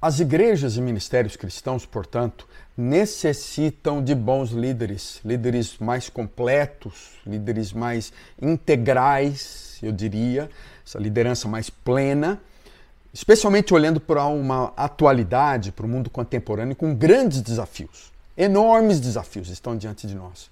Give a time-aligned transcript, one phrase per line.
[0.00, 8.12] As igrejas e ministérios cristãos, portanto, necessitam de bons líderes, líderes mais completos, líderes mais
[8.40, 10.48] integrais, eu diria,
[10.86, 12.40] essa liderança mais plena,
[13.12, 18.12] especialmente olhando para uma atualidade, para o mundo contemporâneo com grandes desafios.
[18.36, 20.48] Enormes desafios estão diante de nós.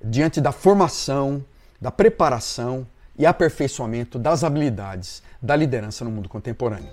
[0.00, 1.44] Diante da formação,
[1.80, 2.86] da preparação
[3.18, 6.92] e aperfeiçoamento das habilidades da liderança no mundo contemporâneo.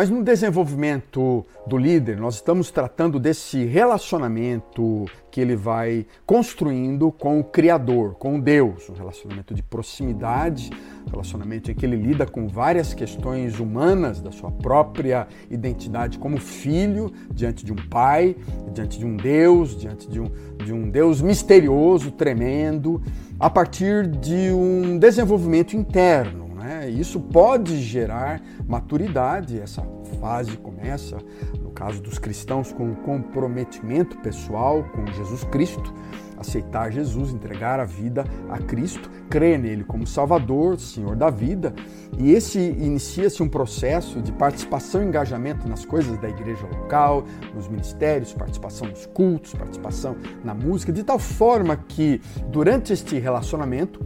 [0.00, 7.38] Mas no desenvolvimento do líder, nós estamos tratando desse relacionamento que ele vai construindo com
[7.38, 10.70] o Criador, com Deus, um relacionamento de proximidade,
[11.06, 16.40] um relacionamento em que ele lida com várias questões humanas da sua própria identidade como
[16.40, 18.34] filho diante de um pai,
[18.72, 20.30] diante de um Deus, diante de um,
[20.64, 23.02] de um Deus misterioso, tremendo,
[23.38, 26.49] a partir de um desenvolvimento interno?
[26.90, 29.82] Isso pode gerar maturidade, essa
[30.20, 31.18] fase começa,
[31.60, 35.92] no caso dos cristãos, com comprometimento pessoal com Jesus Cristo,
[36.36, 41.74] aceitar Jesus, entregar a vida a Cristo, crer nele como Salvador, Senhor da vida,
[42.18, 47.68] e esse inicia-se um processo de participação e engajamento nas coisas da igreja local, nos
[47.68, 54.00] ministérios, participação nos cultos, participação na música, de tal forma que durante este relacionamento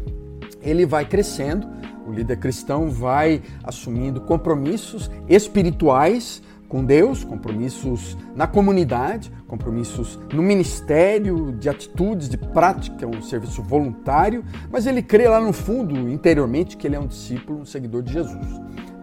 [0.61, 1.69] ele vai crescendo
[2.07, 11.53] o líder cristão vai assumindo compromissos espirituais com Deus, compromissos na comunidade, compromissos no ministério,
[11.53, 16.87] de atitudes, de prática, um serviço voluntário, mas ele crê lá no fundo, interiormente, que
[16.87, 18.47] ele é um discípulo, um seguidor de Jesus.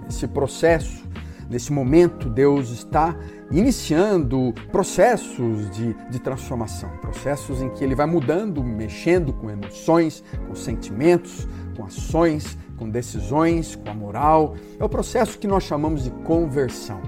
[0.10, 1.06] Esse processo,
[1.50, 3.16] nesse momento, Deus está
[3.50, 10.56] iniciando processos de, de transformação, processos em que ele vai mudando, mexendo com emoções, com
[10.56, 14.55] sentimentos, com ações, com decisões, com a moral.
[14.80, 17.00] É o processo que nós chamamos de conversão.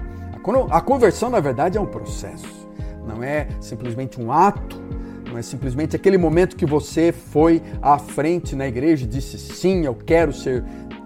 [0.70, 2.68] A conversão, na verdade, é um processo,
[3.04, 4.80] não é simplesmente um ato,
[5.28, 9.84] não é simplesmente aquele momento que você foi à frente na igreja e disse: sim,
[9.84, 10.62] eu quero ser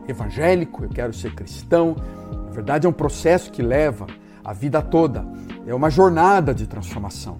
[0.06, 1.96] evangélico, eu quero ser cristão.
[2.44, 4.06] Na verdade, é um processo que leva
[4.44, 5.24] a vida toda,
[5.66, 7.38] é uma jornada de transformação.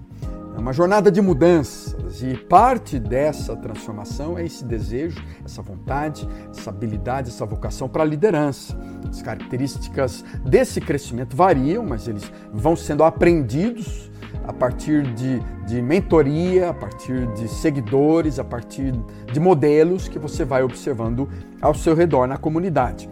[0.55, 6.69] É uma jornada de mudanças e parte dessa transformação é esse desejo, essa vontade, essa
[6.69, 8.77] habilidade, essa vocação para a liderança.
[9.09, 14.09] As características desse crescimento variam, mas eles vão sendo aprendidos
[14.45, 18.93] a partir de, de mentoria, a partir de seguidores, a partir
[19.31, 21.29] de modelos que você vai observando
[21.61, 23.09] ao seu redor na comunidade.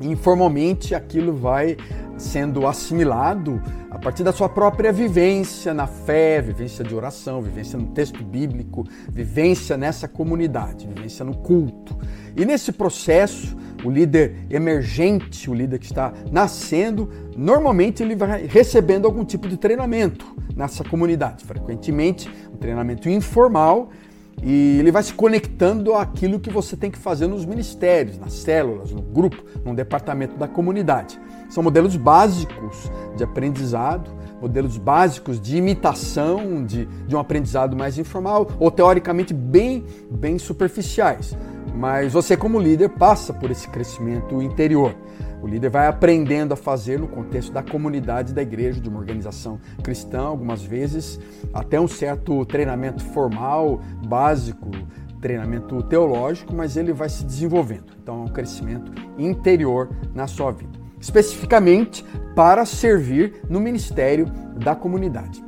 [0.00, 1.76] informalmente aquilo vai
[2.16, 3.60] sendo assimilado
[3.90, 8.84] a partir da sua própria vivência na fé, vivência de oração, vivência no texto bíblico,
[9.10, 11.98] vivência nessa comunidade, vivência no culto.
[12.36, 19.06] E nesse processo, o líder emergente, o líder que está nascendo, normalmente ele vai recebendo
[19.06, 23.90] algum tipo de treinamento nessa comunidade, frequentemente um treinamento informal
[24.42, 28.90] e ele vai se conectando àquilo que você tem que fazer nos ministérios, nas células,
[28.92, 31.18] no grupo, no departamento da comunidade.
[31.48, 34.10] São modelos básicos de aprendizado,
[34.40, 41.36] modelos básicos de imitação de, de um aprendizado mais informal ou teoricamente bem, bem superficiais.
[41.74, 44.94] Mas você, como líder, passa por esse crescimento interior.
[45.46, 49.60] O líder vai aprendendo a fazer no contexto da comunidade da igreja, de uma organização
[49.80, 51.20] cristã, algumas vezes
[51.54, 54.68] até um certo treinamento formal, básico,
[55.20, 57.92] treinamento teológico, mas ele vai se desenvolvendo.
[58.02, 62.04] Então é um crescimento interior na sua vida, especificamente
[62.34, 65.44] para servir no ministério da comunidade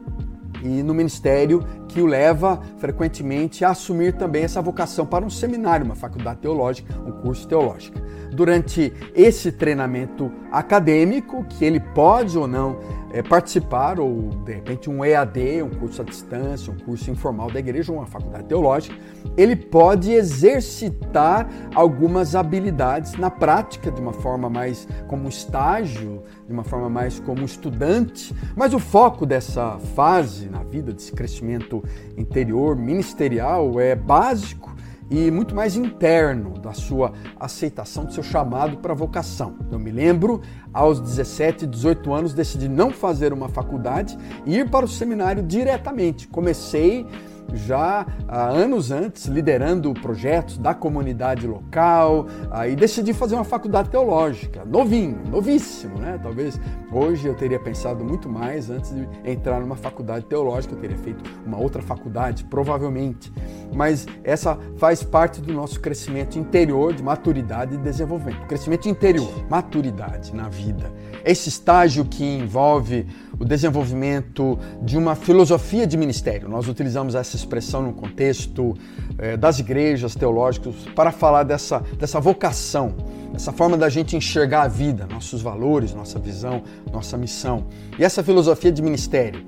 [0.63, 5.85] e no ministério que o leva frequentemente a assumir também essa vocação para um seminário,
[5.85, 7.99] uma faculdade teológica, um curso teológico.
[8.31, 12.79] Durante esse treinamento acadêmico, que ele pode ou não
[13.11, 17.59] é, participar, ou de repente um EAD, um curso à distância, um curso informal da
[17.59, 18.95] igreja, uma faculdade teológica,
[19.37, 26.65] ele pode exercitar algumas habilidades na prática, de uma forma mais como estágio, de uma
[26.65, 31.78] forma mais como estudante, mas o foco dessa fase na vida, desse crescimento
[32.17, 34.75] interior, ministerial, é básico
[35.11, 39.55] e muito mais interno da sua aceitação do seu chamado para a vocação.
[39.71, 40.43] Eu me lembro,
[40.73, 46.29] aos 17, 18 anos, decidi não fazer uma faculdade e ir para o seminário diretamente.
[46.29, 47.07] Comecei
[47.55, 52.27] já há anos antes liderando projetos da comunidade local
[52.69, 56.19] e decidi fazer uma faculdade teológica, novinho, novíssimo, né?
[56.23, 56.61] Talvez
[56.93, 61.25] hoje eu teria pensado muito mais antes de entrar numa faculdade teológica, eu teria feito
[61.47, 63.33] uma outra faculdade, provavelmente.
[63.75, 68.47] Mas essa faz parte do nosso crescimento interior de maturidade e desenvolvimento.
[68.47, 70.93] Crescimento interior, maturidade na vida.
[71.25, 73.07] Esse estágio que envolve
[73.39, 76.49] o desenvolvimento de uma filosofia de ministério.
[76.49, 78.75] Nós utilizamos essa expressão no contexto
[79.19, 82.95] eh, das igrejas teológicas para falar dessa, dessa vocação,
[83.35, 86.63] essa forma da gente enxergar a vida, nossos valores, nossa visão,
[86.93, 87.67] nossa missão.
[87.99, 89.45] E essa filosofia de ministério,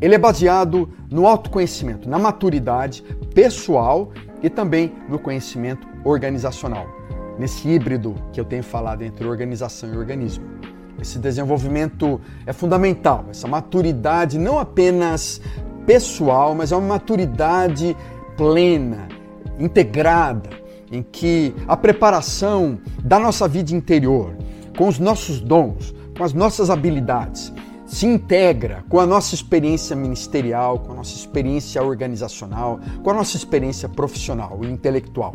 [0.00, 3.02] ele é baseado no autoconhecimento, na maturidade
[3.34, 4.12] pessoal
[4.42, 6.86] e também no conhecimento organizacional,
[7.38, 10.44] nesse híbrido que eu tenho falado entre organização e organismo.
[11.00, 15.40] Esse desenvolvimento é fundamental, essa maturidade não apenas
[15.86, 17.96] pessoal, mas é uma maturidade
[18.36, 19.08] plena,
[19.58, 20.50] integrada,
[20.90, 24.34] em que a preparação da nossa vida interior,
[24.76, 27.52] com os nossos dons, com as nossas habilidades,
[27.86, 33.36] se integra com a nossa experiência ministerial, com a nossa experiência organizacional, com a nossa
[33.36, 35.32] experiência profissional e intelectual.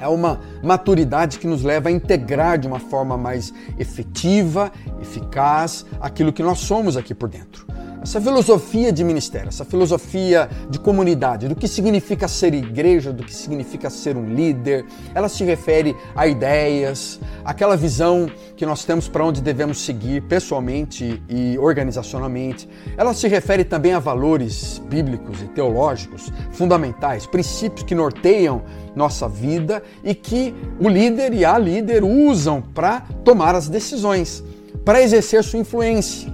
[0.00, 6.32] É uma maturidade que nos leva a integrar de uma forma mais efetiva, eficaz, aquilo
[6.32, 7.66] que nós somos aqui por dentro.
[8.06, 13.34] Essa filosofia de ministério, essa filosofia de comunidade, do que significa ser igreja, do que
[13.34, 19.24] significa ser um líder, ela se refere a ideias, aquela visão que nós temos para
[19.24, 22.68] onde devemos seguir pessoalmente e organizacionalmente.
[22.96, 28.62] Ela se refere também a valores bíblicos e teológicos fundamentais, princípios que norteiam
[28.94, 34.44] nossa vida e que o líder e a líder usam para tomar as decisões,
[34.84, 36.32] para exercer sua influência,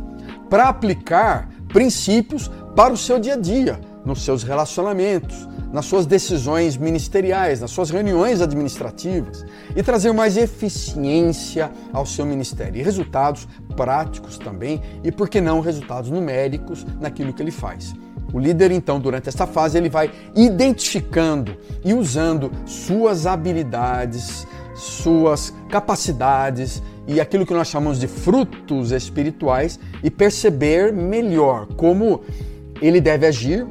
[0.50, 6.76] para aplicar princípios para o seu dia a dia, nos seus relacionamentos, nas suas decisões
[6.76, 14.36] ministeriais, nas suas reuniões administrativas e trazer mais eficiência ao seu ministério e resultados práticos
[14.36, 17.94] também e, por que não, resultados numéricos naquilo que ele faz.
[18.32, 26.82] O líder, então, durante esta fase, ele vai identificando e usando suas habilidades, suas capacidades
[27.06, 32.20] e aquilo que nós chamamos de frutos espirituais e perceber melhor como
[32.80, 33.66] ele deve agir,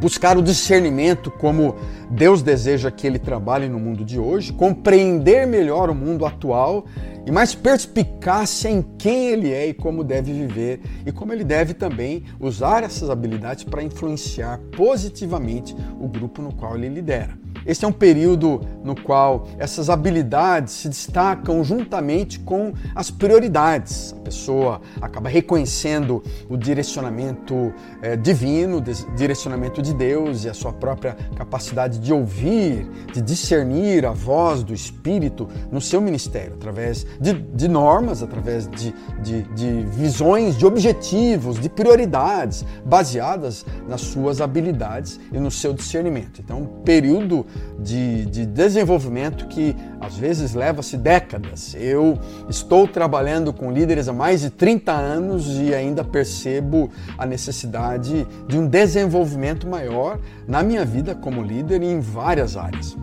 [0.00, 1.76] buscar o discernimento como
[2.10, 6.86] Deus deseja que ele trabalhe no mundo de hoje, compreender melhor o mundo atual
[7.26, 11.74] e mais perspicácia em quem ele é e como deve viver e como ele deve
[11.74, 17.38] também usar essas habilidades para influenciar positivamente o grupo no qual ele lidera.
[17.64, 24.14] Este é um período no qual essas habilidades se destacam juntamente com as prioridades.
[24.30, 28.80] Pessoa acaba reconhecendo o direcionamento é, divino,
[29.16, 34.72] direcionamento de Deus e a sua própria capacidade de ouvir, de discernir a voz do
[34.72, 41.58] Espírito no seu ministério, através de, de normas, através de, de, de visões, de objetivos,
[41.58, 46.40] de prioridades baseadas nas suas habilidades e no seu discernimento.
[46.40, 47.44] Então, um período
[47.80, 51.74] de, de desenvolvimento que às vezes leva-se décadas.
[51.78, 52.18] Eu
[52.48, 58.58] estou trabalhando com líderes há mais de 30 anos e ainda percebo a necessidade de
[58.58, 60.18] um desenvolvimento maior
[60.48, 62.96] na minha vida como líder e em várias áreas.